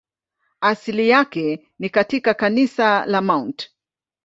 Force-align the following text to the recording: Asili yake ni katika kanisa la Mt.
Asili 0.61 1.09
yake 1.09 1.67
ni 1.79 1.89
katika 1.89 2.33
kanisa 2.33 3.05
la 3.05 3.21
Mt. 3.21 3.71